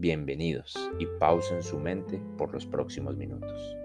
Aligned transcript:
Bienvenidos 0.00 0.76
y 1.00 1.06
pausen 1.18 1.60
su 1.60 1.76
mente 1.76 2.22
por 2.36 2.52
los 2.52 2.64
próximos 2.64 3.16
minutos. 3.16 3.76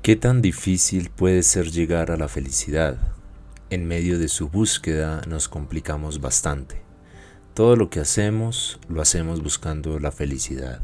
¿Qué 0.00 0.16
tan 0.16 0.40
difícil 0.40 1.10
puede 1.10 1.42
ser 1.42 1.66
llegar 1.66 2.10
a 2.10 2.16
la 2.16 2.28
felicidad? 2.28 2.96
En 3.68 3.86
medio 3.86 4.18
de 4.18 4.28
su 4.28 4.48
búsqueda 4.48 5.20
nos 5.28 5.46
complicamos 5.46 6.22
bastante. 6.22 6.85
Todo 7.56 7.74
lo 7.74 7.88
que 7.88 8.00
hacemos 8.00 8.78
lo 8.86 9.00
hacemos 9.00 9.42
buscando 9.42 9.98
la 9.98 10.12
felicidad. 10.12 10.82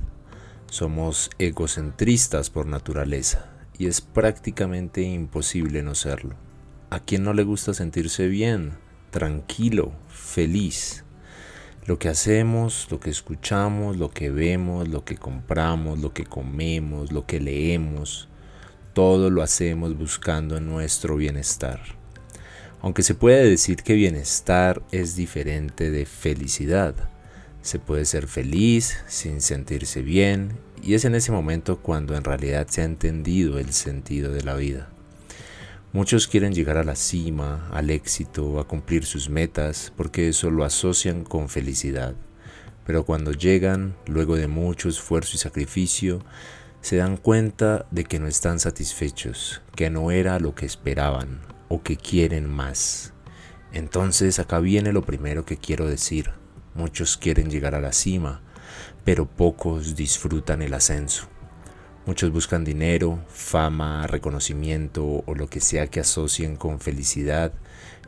Somos 0.71 1.29
egocentristas 1.39 2.49
por 2.49 2.65
naturaleza 2.65 3.51
y 3.77 3.89
es 3.89 4.01
prácticamente 4.01 5.03
imposible 5.03 5.83
no 5.83 5.95
serlo. 5.95 6.35
¿A 6.89 7.01
quién 7.01 7.25
no 7.25 7.35
le 7.35 7.43
gusta 7.43 7.75
sentirse 7.75 8.27
bien, 8.27 8.73
tranquilo, 9.11 9.93
feliz? 10.09 11.05
Lo 11.85 11.99
que 11.99 12.09
hacemos, 12.09 12.89
lo 12.91 13.01
que 13.01 13.11
escuchamos, 13.11 13.99
lo 13.99 14.11
que 14.11 14.31
vemos, 14.31 14.89
lo 14.89 15.05
que 15.05 15.19
compramos, 15.19 15.99
lo 15.99 16.15
que 16.15 16.25
comemos, 16.25 17.13
lo 17.13 17.27
que 17.27 17.39
leemos, 17.39 18.31
todo 18.95 19.29
lo 19.29 19.43
hacemos 19.43 19.99
buscando 19.99 20.59
nuestro 20.59 21.17
bienestar. 21.17 22.02
Aunque 22.83 23.05
se 23.05 23.15
puede 23.15 23.49
decir 23.49 23.85
que 23.85 23.95
bienestar 23.95 24.83
es 24.91 25.15
diferente 25.15 25.93
de 25.93 26.05
felicidad. 26.05 26.97
Se 27.63 27.79
puede 27.79 28.05
ser 28.05 28.27
feliz 28.27 28.99
sin 29.07 29.41
sentirse 29.41 30.03
bien 30.03 30.59
y 30.83 30.95
es 30.95 31.05
en 31.05 31.15
ese 31.15 31.31
momento 31.31 31.79
cuando 31.79 32.17
en 32.17 32.25
realidad 32.25 32.67
se 32.69 32.83
ha 32.83 32.85
entendido 32.85 33.61
el 33.61 33.73
sentido 33.73 34.33
de 34.33 34.43
la 34.43 34.57
vida. 34.57 34.89
Muchos 35.93 36.27
quieren 36.27 36.55
llegar 36.55 36.77
a 36.77 36.83
la 36.83 36.97
cima, 36.97 37.69
al 37.71 37.91
éxito, 37.91 38.59
a 38.59 38.67
cumplir 38.67 39.05
sus 39.05 39.29
metas, 39.29 39.93
porque 39.97 40.29
eso 40.29 40.51
lo 40.51 40.65
asocian 40.65 41.23
con 41.23 41.49
felicidad. 41.49 42.15
Pero 42.85 43.05
cuando 43.05 43.31
llegan, 43.31 43.95
luego 44.07 44.35
de 44.35 44.49
mucho 44.49 44.89
esfuerzo 44.89 45.37
y 45.37 45.39
sacrificio, 45.39 46.25
se 46.83 46.97
dan 46.97 47.17
cuenta 47.17 47.87
de 47.93 48.05
que 48.05 48.19
no 48.19 48.27
están 48.27 48.59
satisfechos, 48.59 49.63
que 49.77 49.89
no 49.89 50.11
era 50.11 50.41
lo 50.41 50.57
que 50.57 50.67
esperaban, 50.67 51.41
o 51.69 51.83
que 51.83 51.97
quieren 51.97 52.51
más. 52.51 53.13
Entonces 53.73 54.41
acá 54.41 54.59
viene 54.59 54.93
lo 54.93 55.03
primero 55.03 55.47
que 55.47 55.57
quiero 55.57 55.87
decir. 55.87 56.33
Muchos 56.75 57.17
quieren 57.17 57.51
llegar 57.51 57.77
a 57.77 57.81
la 57.81 57.93
cima, 57.93 58.43
pero 59.05 59.27
pocos 59.27 59.95
disfrutan 59.95 60.61
el 60.61 60.75
ascenso. 60.75 61.29
Muchos 62.05 62.33
buscan 62.33 62.65
dinero, 62.65 63.25
fama, 63.29 64.09
reconocimiento 64.09 65.23
o 65.25 65.35
lo 65.37 65.47
que 65.47 65.61
sea 65.61 65.87
que 65.87 66.01
asocien 66.01 66.57
con 66.57 66.81
felicidad, 66.81 67.53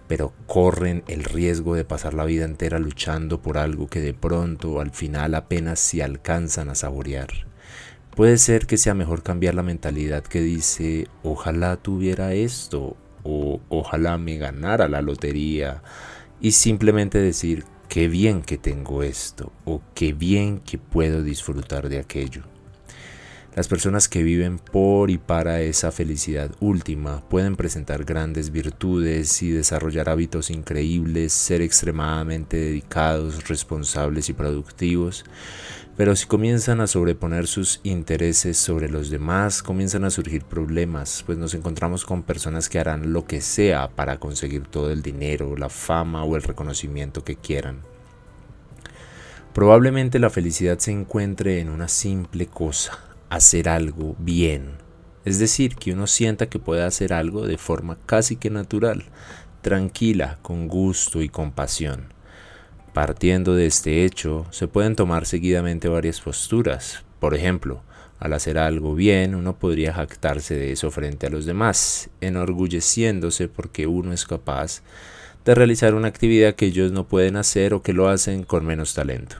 pero 0.08 0.32
corren 0.48 1.04
el 1.06 1.22
riesgo 1.22 1.76
de 1.76 1.84
pasar 1.84 2.12
la 2.12 2.24
vida 2.24 2.44
entera 2.44 2.80
luchando 2.80 3.40
por 3.40 3.56
algo 3.56 3.86
que 3.86 4.00
de 4.00 4.14
pronto 4.14 4.80
al 4.80 4.90
final 4.90 5.36
apenas 5.36 5.78
si 5.78 6.00
alcanzan 6.00 6.70
a 6.70 6.74
saborear. 6.74 7.53
Puede 8.14 8.38
ser 8.38 8.68
que 8.68 8.76
sea 8.76 8.94
mejor 8.94 9.24
cambiar 9.24 9.56
la 9.56 9.64
mentalidad 9.64 10.22
que 10.22 10.40
dice, 10.40 11.08
ojalá 11.24 11.76
tuviera 11.76 12.32
esto 12.32 12.96
o 13.24 13.60
ojalá 13.68 14.18
me 14.18 14.36
ganara 14.36 14.86
la 14.86 15.02
lotería 15.02 15.82
y 16.40 16.52
simplemente 16.52 17.18
decir 17.18 17.64
qué 17.88 18.06
bien 18.06 18.42
que 18.42 18.56
tengo 18.56 19.02
esto 19.02 19.50
o 19.64 19.82
qué 19.94 20.12
bien 20.12 20.60
que 20.60 20.78
puedo 20.78 21.24
disfrutar 21.24 21.88
de 21.88 21.98
aquello. 21.98 22.42
Las 23.54 23.68
personas 23.68 24.08
que 24.08 24.24
viven 24.24 24.58
por 24.58 25.12
y 25.12 25.18
para 25.18 25.60
esa 25.60 25.92
felicidad 25.92 26.50
última 26.58 27.20
pueden 27.28 27.54
presentar 27.54 28.04
grandes 28.04 28.50
virtudes 28.50 29.40
y 29.44 29.50
desarrollar 29.50 30.08
hábitos 30.08 30.50
increíbles, 30.50 31.32
ser 31.32 31.62
extremadamente 31.62 32.56
dedicados, 32.56 33.46
responsables 33.46 34.28
y 34.28 34.32
productivos, 34.32 35.24
pero 35.96 36.16
si 36.16 36.26
comienzan 36.26 36.80
a 36.80 36.88
sobreponer 36.88 37.46
sus 37.46 37.78
intereses 37.84 38.58
sobre 38.58 38.88
los 38.88 39.10
demás, 39.10 39.62
comienzan 39.62 40.02
a 40.02 40.10
surgir 40.10 40.42
problemas, 40.42 41.22
pues 41.24 41.38
nos 41.38 41.54
encontramos 41.54 42.04
con 42.04 42.24
personas 42.24 42.68
que 42.68 42.80
harán 42.80 43.12
lo 43.12 43.24
que 43.24 43.40
sea 43.40 43.88
para 43.88 44.18
conseguir 44.18 44.66
todo 44.66 44.90
el 44.90 45.02
dinero, 45.02 45.56
la 45.56 45.68
fama 45.68 46.24
o 46.24 46.34
el 46.34 46.42
reconocimiento 46.42 47.22
que 47.22 47.36
quieran. 47.36 47.82
Probablemente 49.52 50.18
la 50.18 50.30
felicidad 50.30 50.80
se 50.80 50.90
encuentre 50.90 51.60
en 51.60 51.68
una 51.68 51.86
simple 51.86 52.46
cosa, 52.46 53.13
hacer 53.30 53.68
algo 53.68 54.16
bien. 54.18 54.72
Es 55.24 55.38
decir, 55.38 55.76
que 55.76 55.92
uno 55.92 56.06
sienta 56.06 56.48
que 56.48 56.58
puede 56.58 56.82
hacer 56.82 57.12
algo 57.12 57.46
de 57.46 57.58
forma 57.58 57.98
casi 58.06 58.36
que 58.36 58.50
natural, 58.50 59.04
tranquila, 59.62 60.38
con 60.42 60.68
gusto 60.68 61.22
y 61.22 61.28
compasión. 61.28 62.12
Partiendo 62.92 63.54
de 63.54 63.66
este 63.66 64.04
hecho, 64.04 64.46
se 64.50 64.68
pueden 64.68 64.94
tomar 64.94 65.26
seguidamente 65.26 65.88
varias 65.88 66.20
posturas. 66.20 67.04
Por 67.18 67.34
ejemplo, 67.34 67.82
al 68.20 68.32
hacer 68.32 68.58
algo 68.58 68.94
bien, 68.94 69.34
uno 69.34 69.58
podría 69.58 69.92
jactarse 69.92 70.54
de 70.54 70.72
eso 70.72 70.90
frente 70.90 71.26
a 71.26 71.30
los 71.30 71.46
demás, 71.46 72.10
enorgulleciéndose 72.20 73.48
porque 73.48 73.86
uno 73.86 74.12
es 74.12 74.24
capaz 74.24 74.82
de 75.44 75.54
realizar 75.54 75.94
una 75.94 76.08
actividad 76.08 76.54
que 76.54 76.66
ellos 76.66 76.92
no 76.92 77.06
pueden 77.06 77.36
hacer 77.36 77.74
o 77.74 77.82
que 77.82 77.92
lo 77.92 78.08
hacen 78.08 78.44
con 78.44 78.64
menos 78.64 78.94
talento. 78.94 79.36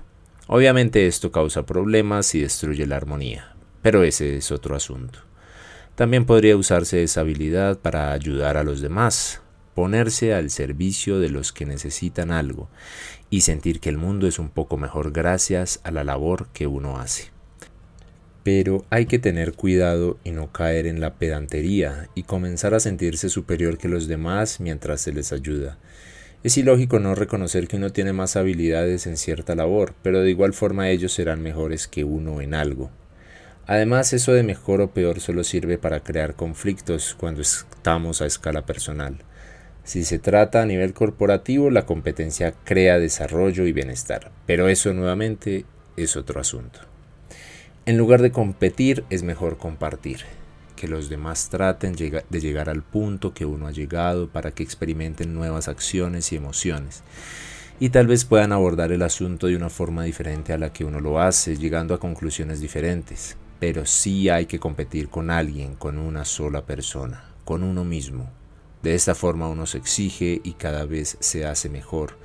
Obviamente 0.46 1.06
esto 1.06 1.32
causa 1.32 1.64
problemas 1.64 2.34
y 2.34 2.40
destruye 2.40 2.86
la 2.86 2.96
armonía, 2.96 3.53
pero 3.84 4.02
ese 4.02 4.38
es 4.38 4.50
otro 4.50 4.74
asunto. 4.74 5.18
También 5.94 6.24
podría 6.24 6.56
usarse 6.56 7.02
esa 7.02 7.20
habilidad 7.20 7.78
para 7.78 8.12
ayudar 8.12 8.56
a 8.56 8.64
los 8.64 8.80
demás, 8.80 9.42
ponerse 9.74 10.32
al 10.32 10.48
servicio 10.48 11.18
de 11.18 11.28
los 11.28 11.52
que 11.52 11.66
necesitan 11.66 12.30
algo 12.30 12.70
y 13.28 13.42
sentir 13.42 13.80
que 13.80 13.90
el 13.90 13.98
mundo 13.98 14.26
es 14.26 14.38
un 14.38 14.48
poco 14.48 14.78
mejor 14.78 15.12
gracias 15.12 15.80
a 15.84 15.90
la 15.90 16.02
labor 16.02 16.48
que 16.54 16.66
uno 16.66 16.96
hace. 16.96 17.24
Pero 18.42 18.86
hay 18.88 19.04
que 19.04 19.18
tener 19.18 19.52
cuidado 19.52 20.18
y 20.24 20.30
no 20.30 20.50
caer 20.50 20.86
en 20.86 20.98
la 20.98 21.16
pedantería 21.16 22.08
y 22.14 22.22
comenzar 22.22 22.72
a 22.72 22.80
sentirse 22.80 23.28
superior 23.28 23.76
que 23.76 23.90
los 23.90 24.08
demás 24.08 24.60
mientras 24.60 25.02
se 25.02 25.12
les 25.12 25.30
ayuda. 25.30 25.76
Es 26.42 26.56
ilógico 26.56 27.00
no 27.00 27.14
reconocer 27.14 27.68
que 27.68 27.76
uno 27.76 27.90
tiene 27.90 28.14
más 28.14 28.36
habilidades 28.36 29.06
en 29.06 29.18
cierta 29.18 29.54
labor, 29.54 29.92
pero 30.02 30.22
de 30.22 30.30
igual 30.30 30.54
forma 30.54 30.88
ellos 30.88 31.12
serán 31.12 31.42
mejores 31.42 31.86
que 31.86 32.04
uno 32.04 32.40
en 32.40 32.54
algo. 32.54 32.90
Además, 33.66 34.12
eso 34.12 34.32
de 34.32 34.42
mejor 34.42 34.82
o 34.82 34.90
peor 34.90 35.20
solo 35.20 35.42
sirve 35.42 35.78
para 35.78 36.00
crear 36.00 36.34
conflictos 36.34 37.14
cuando 37.18 37.40
estamos 37.40 38.20
a 38.20 38.26
escala 38.26 38.66
personal. 38.66 39.18
Si 39.84 40.04
se 40.04 40.18
trata 40.18 40.62
a 40.62 40.66
nivel 40.66 40.92
corporativo, 40.92 41.70
la 41.70 41.86
competencia 41.86 42.54
crea 42.64 42.98
desarrollo 42.98 43.66
y 43.66 43.72
bienestar, 43.72 44.30
pero 44.46 44.68
eso 44.68 44.92
nuevamente 44.92 45.64
es 45.96 46.16
otro 46.16 46.40
asunto. 46.40 46.80
En 47.86 47.98
lugar 47.98 48.22
de 48.22 48.32
competir, 48.32 49.04
es 49.10 49.22
mejor 49.22 49.58
compartir, 49.58 50.20
que 50.76 50.88
los 50.88 51.08
demás 51.08 51.48
traten 51.50 51.94
de 51.94 52.40
llegar 52.40 52.68
al 52.68 52.82
punto 52.82 53.34
que 53.34 53.44
uno 53.44 53.66
ha 53.66 53.72
llegado 53.72 54.28
para 54.28 54.50
que 54.50 54.62
experimenten 54.62 55.34
nuevas 55.34 55.68
acciones 55.68 56.32
y 56.32 56.36
emociones. 56.36 57.02
y 57.80 57.88
tal 57.88 58.06
vez 58.06 58.24
puedan 58.24 58.52
abordar 58.52 58.92
el 58.92 59.02
asunto 59.02 59.48
de 59.48 59.56
una 59.56 59.68
forma 59.68 60.04
diferente 60.04 60.52
a 60.52 60.58
la 60.58 60.72
que 60.72 60.84
uno 60.84 61.00
lo 61.00 61.20
hace, 61.20 61.56
llegando 61.56 61.92
a 61.92 61.98
conclusiones 61.98 62.60
diferentes. 62.60 63.36
Pero 63.60 63.86
sí 63.86 64.28
hay 64.28 64.46
que 64.46 64.58
competir 64.58 65.08
con 65.08 65.30
alguien, 65.30 65.74
con 65.74 65.98
una 65.98 66.24
sola 66.24 66.66
persona, 66.66 67.24
con 67.44 67.62
uno 67.62 67.84
mismo. 67.84 68.30
De 68.82 68.94
esta 68.94 69.14
forma 69.14 69.48
uno 69.48 69.66
se 69.66 69.78
exige 69.78 70.40
y 70.44 70.52
cada 70.52 70.84
vez 70.84 71.16
se 71.20 71.46
hace 71.46 71.68
mejor, 71.68 72.18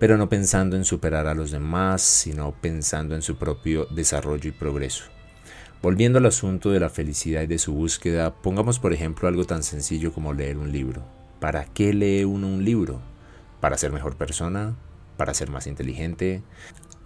pero 0.00 0.16
no 0.16 0.28
pensando 0.28 0.76
en 0.76 0.84
superar 0.84 1.26
a 1.26 1.34
los 1.34 1.50
demás, 1.50 2.02
sino 2.02 2.52
pensando 2.52 3.14
en 3.14 3.22
su 3.22 3.36
propio 3.36 3.86
desarrollo 3.86 4.48
y 4.48 4.52
progreso. 4.52 5.04
Volviendo 5.82 6.18
al 6.18 6.26
asunto 6.26 6.70
de 6.70 6.80
la 6.80 6.90
felicidad 6.90 7.42
y 7.42 7.46
de 7.46 7.58
su 7.58 7.72
búsqueda, 7.72 8.34
pongamos 8.34 8.78
por 8.78 8.92
ejemplo 8.92 9.28
algo 9.28 9.44
tan 9.44 9.62
sencillo 9.62 10.12
como 10.12 10.34
leer 10.34 10.58
un 10.58 10.72
libro. 10.72 11.04
¿Para 11.38 11.64
qué 11.64 11.94
lee 11.94 12.24
uno 12.24 12.48
un 12.48 12.64
libro? 12.64 13.00
¿Para 13.60 13.78
ser 13.78 13.92
mejor 13.92 14.16
persona? 14.16 14.76
¿Para 15.16 15.32
ser 15.32 15.50
más 15.50 15.66
inteligente? 15.66 16.42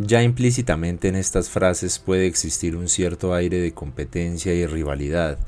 Ya 0.00 0.24
implícitamente 0.24 1.06
en 1.06 1.14
estas 1.14 1.50
frases 1.50 2.00
puede 2.00 2.26
existir 2.26 2.74
un 2.74 2.88
cierto 2.88 3.32
aire 3.32 3.60
de 3.60 3.72
competencia 3.72 4.52
y 4.52 4.66
rivalidad, 4.66 5.38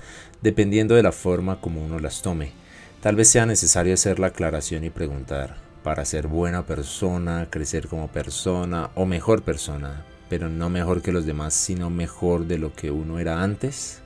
dependiendo 0.40 0.94
de 0.94 1.02
la 1.02 1.10
forma 1.10 1.60
como 1.60 1.84
uno 1.84 1.98
las 1.98 2.22
tome. 2.22 2.52
Tal 3.00 3.16
vez 3.16 3.28
sea 3.28 3.44
necesario 3.44 3.94
hacer 3.94 4.20
la 4.20 4.28
aclaración 4.28 4.84
y 4.84 4.90
preguntar, 4.90 5.56
para 5.82 6.04
ser 6.04 6.28
buena 6.28 6.64
persona, 6.64 7.48
crecer 7.50 7.88
como 7.88 8.06
persona 8.06 8.90
o 8.94 9.04
mejor 9.04 9.42
persona, 9.42 10.04
pero 10.28 10.48
no 10.48 10.70
mejor 10.70 11.02
que 11.02 11.10
los 11.10 11.26
demás, 11.26 11.52
sino 11.52 11.90
mejor 11.90 12.46
de 12.46 12.58
lo 12.58 12.72
que 12.72 12.92
uno 12.92 13.18
era 13.18 13.42
antes. 13.42 14.00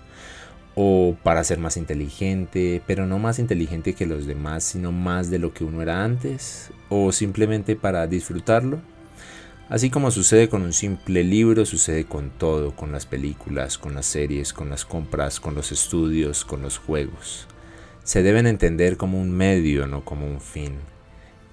O 0.74 1.16
para 1.22 1.44
ser 1.44 1.58
más 1.58 1.76
inteligente, 1.76 2.80
pero 2.86 3.04
no 3.04 3.18
más 3.18 3.38
inteligente 3.38 3.92
que 3.92 4.06
los 4.06 4.26
demás, 4.26 4.64
sino 4.64 4.90
más 4.90 5.28
de 5.28 5.38
lo 5.38 5.52
que 5.52 5.64
uno 5.64 5.82
era 5.82 6.02
antes. 6.02 6.70
O 6.88 7.12
simplemente 7.12 7.76
para 7.76 8.06
disfrutarlo. 8.06 8.80
Así 9.70 9.88
como 9.88 10.10
sucede 10.10 10.50
con 10.50 10.60
un 10.60 10.74
simple 10.74 11.24
libro, 11.24 11.64
sucede 11.64 12.04
con 12.04 12.28
todo, 12.30 12.76
con 12.76 12.92
las 12.92 13.06
películas, 13.06 13.78
con 13.78 13.94
las 13.94 14.04
series, 14.04 14.52
con 14.52 14.68
las 14.68 14.84
compras, 14.84 15.40
con 15.40 15.54
los 15.54 15.72
estudios, 15.72 16.44
con 16.44 16.60
los 16.60 16.76
juegos. 16.76 17.46
Se 18.04 18.22
deben 18.22 18.46
entender 18.46 18.98
como 18.98 19.18
un 19.18 19.30
medio, 19.30 19.86
no 19.86 20.04
como 20.04 20.26
un 20.26 20.42
fin 20.42 20.74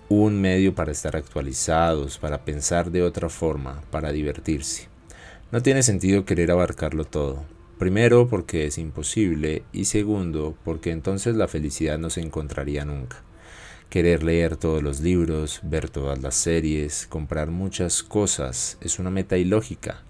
un 0.10 0.40
medio 0.40 0.74
para 0.74 0.92
estar 0.92 1.18
actualizados, 1.18 2.18
para 2.18 2.46
pensar 2.46 2.92
de 2.92 3.04
otra 3.04 3.28
forma, 3.28 3.82
para 3.92 4.12
divertirse. 4.12 4.88
No 5.52 5.62
tiene 5.62 5.84
sentido 5.84 6.24
querer 6.24 6.52
abarcarlo 6.52 7.04
todo. 7.04 7.44
Primero 7.78 8.28
porque 8.28 8.66
es 8.66 8.78
imposible 8.78 9.64
y 9.72 9.86
segundo 9.86 10.56
porque 10.64 10.92
entonces 10.92 11.36
la 11.36 11.48
felicidad 11.48 11.98
no 11.98 12.10
se 12.10 12.22
encontraría 12.22 12.86
nunca. 12.86 13.22
Querer 13.90 14.22
leer 14.22 14.58
todos 14.58 14.84
los 14.84 15.00
libros, 15.00 15.62
ver 15.64 15.90
todas 15.90 16.22
las 16.22 16.36
series, 16.36 17.08
comprar 17.08 17.52
muchas 17.52 18.04
cosas 18.04 18.78
es 18.82 19.00
una 19.00 19.10
meta 19.10 19.38
ilógica, 19.38 20.04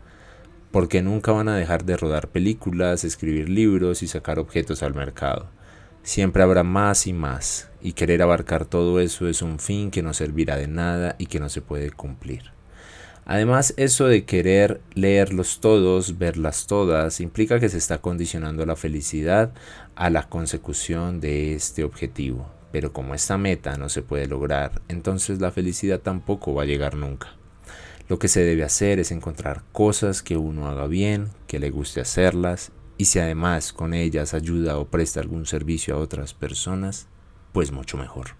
porque 0.72 1.04
nunca 1.04 1.32
van 1.32 1.48
a 1.48 1.56
dejar 1.56 1.86
de 1.86 1.96
rodar 1.96 2.30
películas, 2.30 3.04
escribir 3.04 3.50
libros 3.50 4.02
y 4.02 4.08
sacar 4.08 4.40
objetos 4.40 4.82
al 4.82 4.96
mercado. 4.96 5.48
Siempre 6.02 6.42
habrá 6.42 6.64
más 6.64 7.06
y 7.06 7.14
más, 7.14 7.70
y 7.80 7.94
querer 7.94 8.24
abarcar 8.24 8.66
todo 8.66 9.00
eso 9.00 9.28
es 9.28 9.44
un 9.44 9.60
fin 9.60 9.92
que 9.92 10.02
no 10.02 10.16
servirá 10.16 10.56
de 10.56 10.68
nada 10.68 11.16
y 11.20 11.28
que 11.28 11.40
no 11.40 11.48
se 11.48 11.62
puede 11.62 11.92
cumplir. 11.92 12.52
Además, 13.26 13.76
eso 13.78 14.08
de 14.08 14.26
querer 14.26 14.82
leerlos 14.96 15.60
todos, 15.60 16.18
verlas 16.18 16.66
todas, 16.66 17.22
implica 17.22 17.60
que 17.60 17.70
se 17.70 17.78
está 17.78 18.00
condicionando 18.00 18.66
la 18.66 18.76
felicidad 18.76 19.52
a 19.96 20.10
la 20.10 20.28
consecución 20.30 21.20
de 21.20 21.54
este 21.54 21.84
objetivo. 21.84 22.57
Pero 22.78 22.94
como 22.94 23.16
esta 23.16 23.40
meta 23.40 23.76
no 23.76 23.90
se 23.90 24.04
puede 24.04 24.28
lograr, 24.28 24.84
entonces 24.88 25.42
la 25.42 25.50
felicidad 25.50 26.00
tampoco 26.00 26.54
va 26.54 26.62
a 26.62 26.68
llegar 26.68 26.94
nunca. 26.96 27.30
Lo 28.08 28.20
que 28.20 28.28
se 28.28 28.44
debe 28.44 28.64
hacer 28.64 29.00
es 29.00 29.12
encontrar 29.12 29.64
cosas 29.72 30.22
que 30.22 30.38
uno 30.38 30.68
haga 30.68 30.86
bien, 30.86 31.30
que 31.48 31.58
le 31.58 31.72
guste 31.72 32.02
hacerlas 32.02 32.72
y 32.96 33.06
si 33.06 33.18
además 33.18 33.74
con 33.74 33.96
ellas 33.96 34.36
ayuda 34.36 34.78
o 34.78 34.90
presta 34.90 35.20
algún 35.20 35.48
servicio 35.48 35.96
a 35.96 35.98
otras 35.98 36.36
personas, 36.36 37.08
pues 37.52 37.72
mucho 37.72 37.98
mejor. 37.98 38.36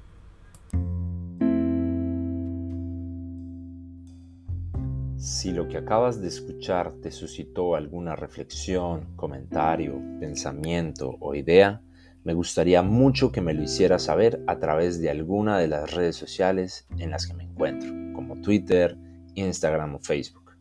Si 5.18 5.52
lo 5.52 5.68
que 5.68 5.78
acabas 5.78 6.22
de 6.22 6.28
escuchar 6.28 6.94
te 7.02 7.10
suscitó 7.10 7.74
alguna 7.74 8.16
reflexión, 8.16 9.16
comentario, 9.16 10.00
pensamiento 10.20 11.18
o 11.22 11.34
idea, 11.34 11.82
me 12.28 12.34
gustaría 12.34 12.82
mucho 12.82 13.32
que 13.32 13.40
me 13.40 13.54
lo 13.54 13.64
hicieras 13.64 14.04
saber 14.04 14.44
a 14.48 14.60
través 14.60 15.00
de 15.00 15.10
alguna 15.10 15.58
de 15.60 15.70
las 15.70 15.94
redes 15.94 16.18
sociales 16.18 16.86
en 16.98 17.12
las 17.12 17.26
que 17.26 17.34
me 17.34 17.46
encuentro, 17.46 17.90
como 18.14 18.42
Twitter, 18.42 18.98
Instagram 19.36 19.96
o 19.96 20.00
Facebook. 20.00 20.52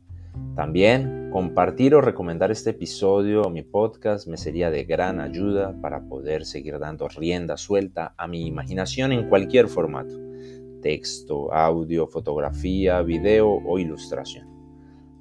También 0.54 1.28
compartir 1.32 1.96
o 1.96 2.00
recomendar 2.00 2.52
este 2.52 2.70
episodio 2.70 3.42
o 3.42 3.50
mi 3.50 3.62
podcast 3.62 4.28
me 4.28 4.36
sería 4.36 4.70
de 4.70 4.84
gran 4.84 5.18
ayuda 5.18 5.74
para 5.82 6.02
poder 6.04 6.44
seguir 6.44 6.78
dando 6.78 7.08
rienda 7.08 7.56
suelta 7.56 8.14
a 8.16 8.28
mi 8.28 8.46
imaginación 8.46 9.10
en 9.10 9.28
cualquier 9.28 9.66
formato, 9.66 10.14
texto, 10.82 11.52
audio, 11.52 12.06
fotografía, 12.06 13.02
video 13.02 13.50
o 13.50 13.80
ilustración. 13.80 14.55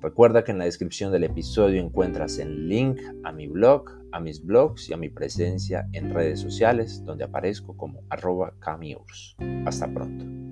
Recuerda 0.01 0.44
que 0.44 0.51
en 0.51 0.59
la 0.59 0.65
descripción 0.65 1.12
del 1.12 1.24
episodio 1.24 1.81
encuentras 1.81 2.38
el 2.38 2.68
link 2.68 3.00
a 3.24 3.31
mi 3.31 3.47
blog, 3.47 3.89
a 4.12 4.19
mis 4.19 4.44
blogs 4.44 4.89
y 4.89 4.94
a 4.94 4.97
mi 4.97 5.09
presencia 5.09 5.88
en 5.94 6.13
redes 6.13 6.39
sociales 6.39 7.03
donde 7.06 7.24
aparezco 7.24 7.75
como 7.75 8.01
arroba 8.09 8.53
Hasta 9.65 9.88
pronto. 9.88 10.44